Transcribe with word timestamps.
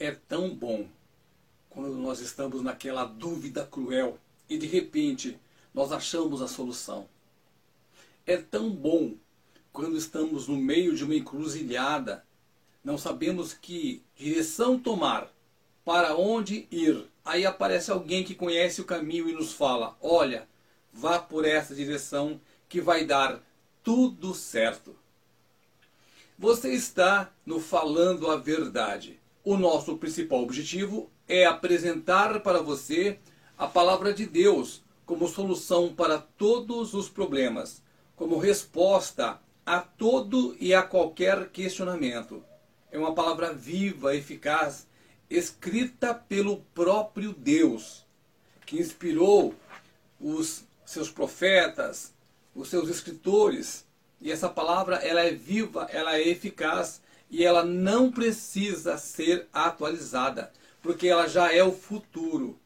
É 0.00 0.12
tão 0.12 0.48
bom 0.48 0.88
quando 1.68 1.94
nós 1.94 2.20
estamos 2.20 2.62
naquela 2.62 3.04
dúvida 3.04 3.66
cruel 3.66 4.18
e 4.48 4.56
de 4.56 4.66
repente 4.66 5.38
nós 5.74 5.92
achamos 5.92 6.40
a 6.40 6.48
solução. 6.48 7.06
É 8.26 8.38
tão 8.38 8.70
bom 8.70 9.14
quando 9.70 9.98
estamos 9.98 10.48
no 10.48 10.56
meio 10.56 10.96
de 10.96 11.04
uma 11.04 11.14
encruzilhada, 11.14 12.24
não 12.82 12.96
sabemos 12.96 13.52
que 13.52 14.02
direção 14.16 14.78
tomar, 14.78 15.30
para 15.84 16.16
onde 16.16 16.66
ir. 16.70 17.04
Aí 17.22 17.44
aparece 17.44 17.90
alguém 17.90 18.24
que 18.24 18.34
conhece 18.34 18.80
o 18.80 18.86
caminho 18.86 19.28
e 19.28 19.34
nos 19.34 19.52
fala: 19.52 19.98
olha, 20.00 20.48
vá 20.90 21.18
por 21.18 21.44
essa 21.44 21.74
direção 21.74 22.40
que 22.70 22.80
vai 22.80 23.04
dar 23.04 23.38
tudo 23.84 24.34
certo. 24.34 24.96
Você 26.38 26.72
está 26.72 27.30
no 27.44 27.60
Falando 27.60 28.30
a 28.30 28.36
Verdade. 28.36 29.19
O 29.42 29.56
nosso 29.56 29.96
principal 29.96 30.42
objetivo 30.42 31.10
é 31.26 31.46
apresentar 31.46 32.40
para 32.40 32.60
você 32.60 33.18
a 33.56 33.66
palavra 33.66 34.12
de 34.12 34.26
Deus 34.26 34.82
como 35.06 35.26
solução 35.26 35.94
para 35.94 36.18
todos 36.18 36.92
os 36.92 37.08
problemas, 37.08 37.82
como 38.16 38.38
resposta 38.38 39.40
a 39.64 39.80
todo 39.80 40.54
e 40.60 40.74
a 40.74 40.82
qualquer 40.82 41.48
questionamento. 41.48 42.44
É 42.92 42.98
uma 42.98 43.14
palavra 43.14 43.52
viva, 43.52 44.14
eficaz, 44.14 44.86
escrita 45.28 46.12
pelo 46.12 46.58
próprio 46.74 47.32
Deus, 47.32 48.04
que 48.66 48.78
inspirou 48.78 49.54
os 50.20 50.64
seus 50.84 51.10
profetas, 51.10 52.12
os 52.54 52.68
seus 52.68 52.88
escritores 52.88 53.86
e 54.20 54.30
essa 54.30 54.48
palavra 54.48 54.96
ela 54.96 55.22
é 55.22 55.30
viva, 55.30 55.88
ela 55.90 56.16
é 56.16 56.28
eficaz 56.28 57.00
e 57.30 57.44
ela 57.44 57.64
não 57.64 58.10
precisa 58.10 58.98
ser 58.98 59.46
atualizada, 59.52 60.52
porque 60.82 61.06
ela 61.06 61.28
já 61.28 61.52
é 61.54 61.62
o 61.62 61.72
futuro. 61.72 62.58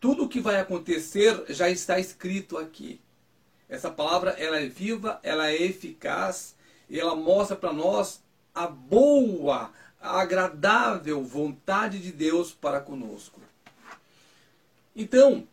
Tudo 0.00 0.24
o 0.24 0.28
que 0.28 0.40
vai 0.40 0.60
acontecer 0.60 1.44
já 1.48 1.68
está 1.68 1.98
escrito 1.98 2.56
aqui. 2.56 3.00
Essa 3.68 3.90
palavra 3.90 4.30
ela 4.30 4.58
é 4.58 4.66
viva, 4.66 5.18
ela 5.22 5.50
é 5.50 5.62
eficaz 5.62 6.54
e 6.88 6.98
ela 6.98 7.16
mostra 7.16 7.56
para 7.56 7.72
nós 7.72 8.22
a 8.54 8.66
boa, 8.66 9.72
a 10.00 10.20
agradável 10.20 11.22
vontade 11.24 11.98
de 11.98 12.12
Deus 12.12 12.52
para 12.52 12.80
conosco. 12.80 13.40
Então, 14.94 15.46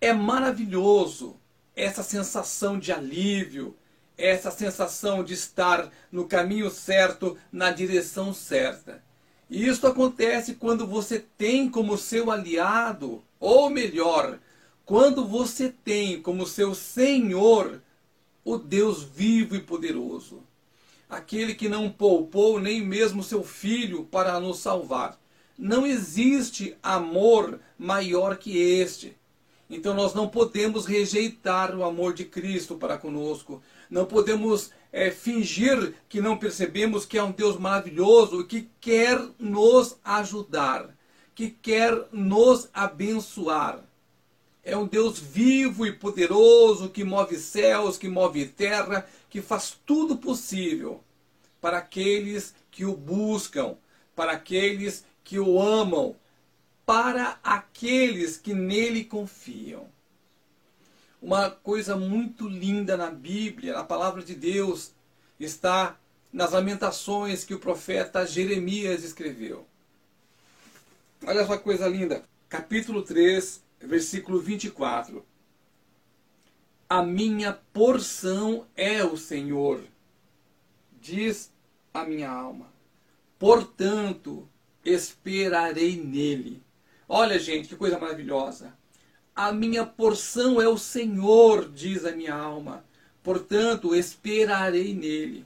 é 0.00 0.12
maravilhoso 0.12 1.36
essa 1.74 2.02
sensação 2.02 2.78
de 2.78 2.92
alívio, 2.92 3.76
essa 4.16 4.50
sensação 4.50 5.24
de 5.24 5.34
estar 5.34 5.90
no 6.10 6.26
caminho 6.26 6.70
certo, 6.70 7.36
na 7.52 7.70
direção 7.70 8.32
certa. 8.32 9.02
E 9.50 9.66
isso 9.66 9.86
acontece 9.86 10.54
quando 10.54 10.86
você 10.86 11.24
tem 11.36 11.68
como 11.68 11.98
seu 11.98 12.30
aliado, 12.30 13.22
ou 13.38 13.68
melhor, 13.68 14.38
quando 14.84 15.26
você 15.26 15.68
tem 15.68 16.20
como 16.20 16.46
seu 16.46 16.74
Senhor 16.74 17.82
o 18.44 18.58
Deus 18.58 19.02
vivo 19.02 19.56
e 19.56 19.60
poderoso, 19.60 20.42
aquele 21.08 21.54
que 21.54 21.68
não 21.68 21.90
poupou 21.90 22.60
nem 22.60 22.84
mesmo 22.84 23.22
seu 23.22 23.42
filho 23.42 24.04
para 24.04 24.38
nos 24.38 24.58
salvar. 24.58 25.18
Não 25.56 25.86
existe 25.86 26.76
amor 26.82 27.60
maior 27.78 28.36
que 28.36 28.58
este. 28.58 29.16
Então 29.68 29.94
nós 29.94 30.14
não 30.14 30.28
podemos 30.28 30.86
rejeitar 30.86 31.74
o 31.74 31.84
amor 31.84 32.12
de 32.12 32.24
Cristo 32.24 32.76
para 32.76 32.98
conosco. 32.98 33.62
Não 33.90 34.04
podemos 34.04 34.70
é, 34.92 35.10
fingir 35.10 35.94
que 36.08 36.20
não 36.20 36.36
percebemos 36.36 37.04
que 37.06 37.18
é 37.18 37.22
um 37.22 37.32
Deus 37.32 37.58
maravilhoso 37.58 38.44
que 38.44 38.68
quer 38.80 39.20
nos 39.38 39.96
ajudar, 40.04 40.94
que 41.34 41.50
quer 41.50 42.08
nos 42.12 42.68
abençoar. 42.72 43.82
É 44.62 44.76
um 44.76 44.86
Deus 44.86 45.18
vivo 45.18 45.86
e 45.86 45.92
poderoso 45.92 46.88
que 46.88 47.04
move 47.04 47.36
céus, 47.36 47.98
que 47.98 48.08
move 48.08 48.46
terra, 48.46 49.06
que 49.28 49.42
faz 49.42 49.78
tudo 49.84 50.16
possível 50.16 51.02
para 51.60 51.78
aqueles 51.78 52.54
que 52.70 52.84
o 52.84 52.96
buscam, 52.96 53.76
para 54.14 54.32
aqueles 54.32 55.04
que 55.22 55.38
o 55.38 55.60
amam, 55.60 56.14
para 56.86 57.38
aqueles 57.42 58.36
que 58.36 58.54
nele 58.54 59.04
confiam. 59.04 59.88
Uma 61.20 61.50
coisa 61.50 61.96
muito 61.96 62.46
linda 62.46 62.96
na 62.96 63.10
Bíblia, 63.10 63.72
na 63.72 63.84
palavra 63.84 64.22
de 64.22 64.34
Deus, 64.34 64.92
está 65.40 65.98
nas 66.32 66.52
lamentações 66.52 67.44
que 67.44 67.54
o 67.54 67.58
profeta 67.58 68.26
Jeremias 68.26 69.02
escreveu. 69.04 69.66
Olha 71.26 71.46
só 71.46 71.56
que 71.56 71.64
coisa 71.64 71.88
linda. 71.88 72.22
Capítulo 72.48 73.02
3, 73.02 73.62
versículo 73.80 74.40
24. 74.40 75.24
A 76.88 77.02
minha 77.02 77.52
porção 77.72 78.66
é 78.76 79.02
o 79.02 79.16
Senhor, 79.16 79.82
diz 81.00 81.50
a 81.94 82.04
minha 82.04 82.30
alma. 82.30 82.66
Portanto, 83.38 84.46
esperarei 84.84 85.96
nele. 85.96 86.62
Olha, 87.08 87.38
gente, 87.38 87.68
que 87.68 87.76
coisa 87.76 87.98
maravilhosa. 87.98 88.72
A 89.34 89.52
minha 89.52 89.84
porção 89.84 90.60
é 90.60 90.68
o 90.68 90.78
Senhor, 90.78 91.70
diz 91.70 92.04
a 92.04 92.12
minha 92.12 92.34
alma. 92.34 92.84
Portanto, 93.22 93.94
esperarei 93.94 94.94
nele. 94.94 95.44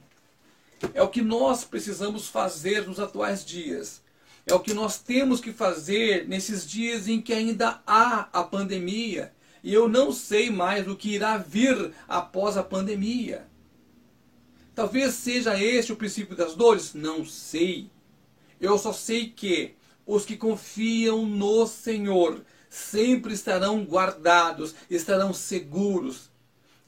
É 0.93 1.01
o 1.01 1.09
que 1.09 1.21
nós 1.21 1.63
precisamos 1.63 2.27
fazer 2.27 2.87
nos 2.87 2.99
atuais 2.99 3.43
dias. 3.43 4.01
É 4.45 4.53
o 4.53 4.59
que 4.59 4.73
nós 4.73 4.99
temos 4.99 5.39
que 5.39 5.51
fazer 5.51 6.27
nesses 6.27 6.67
dias 6.67 7.07
em 7.07 7.21
que 7.21 7.33
ainda 7.33 7.81
há 7.85 8.29
a 8.31 8.43
pandemia. 8.43 9.33
E 9.63 9.73
eu 9.73 9.89
não 9.89 10.11
sei 10.11 10.49
mais 10.49 10.87
o 10.87 10.95
que 10.95 11.13
irá 11.13 11.37
vir 11.37 11.91
após 12.07 12.57
a 12.57 12.63
pandemia. 12.63 13.45
Talvez 14.73 15.15
seja 15.15 15.61
este 15.61 15.91
o 15.91 15.97
princípio 15.97 16.35
das 16.35 16.55
dores? 16.55 16.93
Não 16.93 17.25
sei. 17.25 17.89
Eu 18.61 18.77
só 18.77 18.93
sei 18.93 19.29
que 19.29 19.75
os 20.09 20.25
que 20.25 20.35
confiam 20.35 21.23
no 21.23 21.67
Senhor 21.67 22.43
sempre 22.67 23.31
estarão 23.31 23.83
guardados, 23.83 24.73
estarão 24.89 25.31
seguros, 25.31 26.31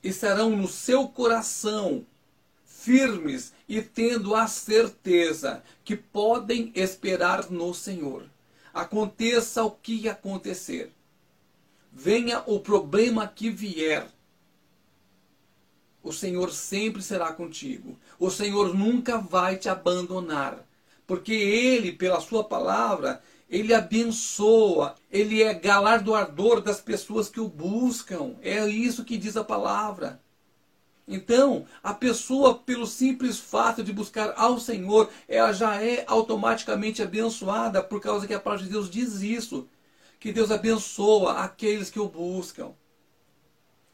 estarão 0.04 0.50
no 0.58 0.68
seu 0.68 1.08
coração 1.08 2.04
firmes 2.66 3.54
e 3.70 3.80
tendo 3.80 4.34
a 4.34 4.48
certeza 4.48 5.62
que 5.86 5.96
podem 5.96 6.72
esperar 6.74 7.52
no 7.52 7.76
Senhor. 7.76 8.26
Aconteça 8.74 9.64
o 9.64 9.70
que 9.70 10.09
acontecer, 10.09 10.92
venha 11.94 12.42
o 12.48 12.59
problema 12.59 13.28
que 13.28 13.52
vier, 13.52 14.08
o 16.02 16.12
Senhor 16.12 16.52
sempre 16.52 17.03
será 17.03 17.32
contigo. 17.32 17.96
O 18.18 18.32
Senhor 18.32 18.74
nunca 18.74 19.20
vai 19.20 19.58
te 19.58 19.70
abandonar 19.70 20.66
porque 21.12 21.34
ele, 21.34 21.92
pela 21.92 22.22
sua 22.22 22.42
palavra, 22.42 23.22
ele 23.50 23.74
abençoa, 23.74 24.96
ele 25.12 25.44
é 25.44 25.54
galardoador 25.54 26.62
das 26.62 26.80
pessoas 26.80 27.28
que 27.28 27.42
o 27.42 27.50
buscam. 27.50 28.36
É 28.42 28.66
isso 28.66 29.04
que 29.04 29.18
diz 29.18 29.36
a 29.36 29.44
palavra. 29.44 30.22
Então, 31.06 31.66
a 31.84 31.94
pessoa, 31.94 32.60
pelo 32.60 32.88
simples 32.88 33.38
fato 33.38 33.84
de 33.84 33.92
buscar 33.92 34.34
ao 34.38 34.58
Senhor, 34.58 35.10
ela 35.28 35.52
já 35.52 35.84
é 35.84 36.06
automaticamente 36.08 37.04
abençoada, 37.04 37.84
por 37.84 38.00
causa 38.00 38.26
que 38.26 38.34
a 38.34 38.40
palavra 38.40 38.64
de 38.64 38.72
Deus 38.72 38.90
diz 38.90 39.22
isso. 39.22 39.68
Que 40.18 40.32
Deus 40.32 40.50
abençoa 40.50 41.40
aqueles 41.40 41.90
que 41.90 42.00
o 42.00 42.08
buscam. 42.08 42.72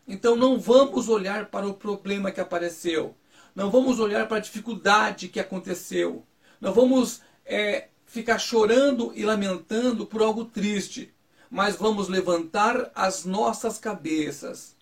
Então, 0.07 0.35
não 0.35 0.59
vamos 0.59 1.09
olhar 1.09 1.47
para 1.47 1.67
o 1.67 1.73
problema 1.73 2.29
que 2.29 2.39
apareceu. 2.39 3.15
Não 3.55 3.71
vamos 3.71 3.99
olhar 3.99 4.27
para 4.27 4.37
a 4.37 4.41
dificuldade 4.41 5.29
que 5.29 5.39
aconteceu. 5.39 6.23
Não 6.59 6.73
vamos 6.73 7.21
é, 7.45 7.87
ficar 8.05 8.39
chorando 8.39 9.11
e 9.15 9.23
lamentando 9.23 10.05
por 10.05 10.21
algo 10.21 10.45
triste, 10.45 11.13
mas 11.49 11.75
vamos 11.75 12.07
levantar 12.07 12.91
as 12.95 13.25
nossas 13.25 13.77
cabeças 13.77 14.75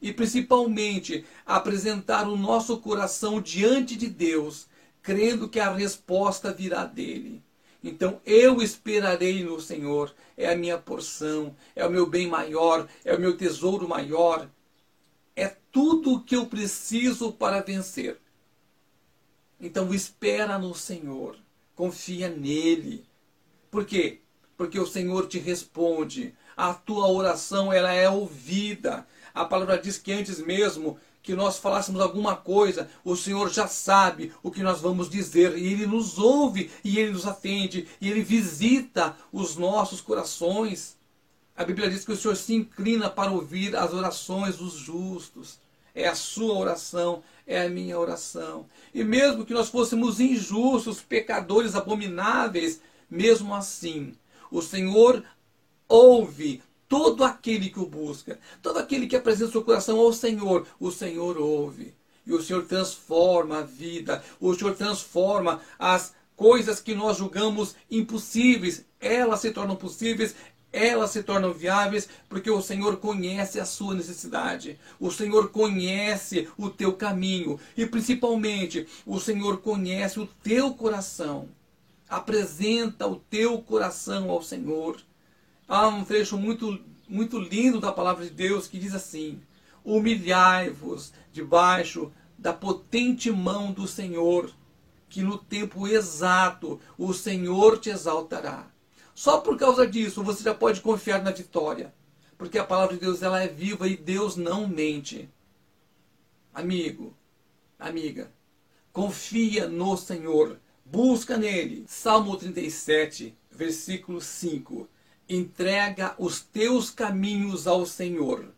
e 0.00 0.12
principalmente 0.12 1.24
apresentar 1.46 2.26
o 2.28 2.36
nosso 2.36 2.78
coração 2.78 3.40
diante 3.40 3.94
de 3.94 4.08
Deus, 4.08 4.66
crendo 5.00 5.48
que 5.48 5.60
a 5.60 5.72
resposta 5.72 6.52
virá 6.52 6.84
dele. 6.84 7.42
Então 7.84 8.20
eu 8.24 8.60
esperarei 8.60 9.44
no 9.44 9.60
Senhor, 9.60 10.12
é 10.36 10.50
a 10.50 10.56
minha 10.56 10.78
porção, 10.78 11.54
é 11.74 11.86
o 11.86 11.90
meu 11.90 12.06
bem 12.06 12.26
maior, 12.26 12.88
é 13.04 13.14
o 13.14 13.20
meu 13.20 13.36
tesouro 13.36 13.88
maior, 13.88 14.48
é 15.36 15.56
tudo 15.70 16.14
o 16.14 16.20
que 16.20 16.36
eu 16.36 16.46
preciso 16.46 17.32
para 17.32 17.60
vencer. 17.60 18.18
Então 19.62 19.94
espera 19.94 20.58
no 20.58 20.74
Senhor, 20.74 21.36
confia 21.76 22.28
nele. 22.28 23.06
Por 23.70 23.84
quê? 23.84 24.18
Porque 24.56 24.78
o 24.78 24.86
Senhor 24.86 25.28
te 25.28 25.38
responde. 25.38 26.34
A 26.56 26.74
tua 26.74 27.06
oração 27.06 27.72
ela 27.72 27.92
é 27.92 28.10
ouvida. 28.10 29.06
A 29.32 29.44
palavra 29.44 29.78
diz 29.78 29.96
que 29.98 30.12
antes 30.12 30.40
mesmo 30.40 30.98
que 31.22 31.36
nós 31.36 31.58
falássemos 31.58 32.00
alguma 32.00 32.34
coisa, 32.34 32.90
o 33.04 33.14
Senhor 33.14 33.48
já 33.50 33.68
sabe 33.68 34.32
o 34.42 34.50
que 34.50 34.64
nós 34.64 34.80
vamos 34.80 35.08
dizer 35.08 35.56
e 35.56 35.72
Ele 35.72 35.86
nos 35.86 36.18
ouve 36.18 36.68
e 36.82 36.98
Ele 36.98 37.12
nos 37.12 37.24
atende 37.24 37.86
e 38.00 38.10
Ele 38.10 38.22
visita 38.22 39.16
os 39.32 39.56
nossos 39.56 40.00
corações. 40.00 40.96
A 41.56 41.62
Bíblia 41.62 41.88
diz 41.88 42.04
que 42.04 42.10
o 42.10 42.16
Senhor 42.16 42.34
se 42.34 42.52
inclina 42.52 43.08
para 43.08 43.30
ouvir 43.30 43.76
as 43.76 43.92
orações 43.92 44.56
dos 44.56 44.74
justos. 44.74 45.60
É 45.94 46.08
a 46.08 46.14
sua 46.14 46.54
oração, 46.54 47.22
é 47.46 47.62
a 47.62 47.68
minha 47.68 47.98
oração. 47.98 48.66
E 48.94 49.04
mesmo 49.04 49.44
que 49.44 49.52
nós 49.52 49.68
fôssemos 49.68 50.20
injustos, 50.20 51.00
pecadores 51.00 51.74
abomináveis, 51.74 52.80
mesmo 53.10 53.54
assim, 53.54 54.14
o 54.50 54.62
Senhor 54.62 55.22
ouve 55.88 56.62
todo 56.88 57.24
aquele 57.24 57.70
que 57.70 57.80
o 57.80 57.86
busca, 57.86 58.38
todo 58.62 58.78
aquele 58.78 59.06
que 59.06 59.16
apresenta 59.16 59.52
seu 59.52 59.62
coração 59.62 59.98
ao 59.98 60.12
Senhor, 60.12 60.66
o 60.78 60.90
Senhor 60.90 61.38
ouve. 61.38 61.94
E 62.26 62.32
o 62.32 62.42
Senhor 62.42 62.64
transforma 62.64 63.58
a 63.58 63.62
vida, 63.62 64.22
o 64.40 64.54
Senhor 64.54 64.74
transforma 64.74 65.60
as 65.78 66.14
coisas 66.36 66.80
que 66.80 66.94
nós 66.94 67.18
julgamos 67.18 67.74
impossíveis, 67.90 68.84
elas 69.00 69.40
se 69.40 69.50
tornam 69.50 69.76
possíveis, 69.76 70.34
elas 70.72 71.10
se 71.10 71.22
tornam 71.22 71.52
viáveis 71.52 72.08
porque 72.28 72.50
o 72.50 72.62
Senhor 72.62 72.96
conhece 72.96 73.60
a 73.60 73.66
sua 73.66 73.94
necessidade. 73.94 74.78
O 74.98 75.10
Senhor 75.10 75.50
conhece 75.50 76.48
o 76.56 76.70
teu 76.70 76.94
caminho 76.94 77.60
e 77.76 77.84
principalmente 77.84 78.86
o 79.04 79.20
Senhor 79.20 79.58
conhece 79.58 80.18
o 80.18 80.26
teu 80.42 80.72
coração. 80.72 81.48
Apresenta 82.08 83.06
o 83.06 83.16
teu 83.16 83.60
coração 83.60 84.30
ao 84.30 84.42
Senhor. 84.42 85.00
Há 85.68 85.86
um 85.88 86.04
trecho 86.04 86.38
muito 86.38 86.80
muito 87.08 87.38
lindo 87.38 87.78
da 87.78 87.92
palavra 87.92 88.24
de 88.24 88.30
Deus 88.30 88.66
que 88.66 88.78
diz 88.78 88.94
assim: 88.94 89.40
Humilhai-vos 89.84 91.12
debaixo 91.30 92.10
da 92.38 92.52
potente 92.52 93.30
mão 93.30 93.70
do 93.70 93.86
Senhor, 93.86 94.50
que 95.10 95.20
no 95.20 95.36
tempo 95.36 95.86
exato 95.86 96.80
o 96.96 97.12
Senhor 97.12 97.78
te 97.78 97.90
exaltará. 97.90 98.71
Só 99.14 99.40
por 99.40 99.58
causa 99.58 99.86
disso 99.86 100.22
você 100.22 100.42
já 100.42 100.54
pode 100.54 100.80
confiar 100.80 101.22
na 101.22 101.30
vitória. 101.30 101.92
Porque 102.36 102.58
a 102.58 102.64
palavra 102.64 102.94
de 102.94 103.00
Deus 103.00 103.22
ela 103.22 103.42
é 103.42 103.46
viva 103.46 103.86
e 103.86 103.96
Deus 103.96 104.36
não 104.36 104.66
mente. 104.66 105.28
Amigo, 106.52 107.14
amiga, 107.78 108.30
confia 108.92 109.68
no 109.68 109.96
Senhor, 109.96 110.58
busca 110.84 111.36
nele. 111.36 111.84
Salmo 111.86 112.36
37, 112.36 113.34
versículo 113.50 114.20
5. 114.20 114.88
Entrega 115.28 116.14
os 116.18 116.40
teus 116.40 116.90
caminhos 116.90 117.66
ao 117.66 117.86
Senhor. 117.86 118.52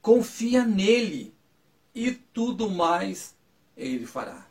Confia 0.00 0.64
nele 0.64 1.34
e 1.94 2.12
tudo 2.12 2.70
mais 2.70 3.34
ele 3.76 4.06
fará. 4.06 4.46